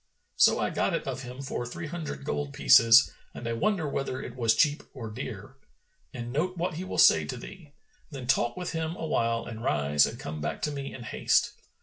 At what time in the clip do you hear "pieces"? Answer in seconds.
2.53-3.11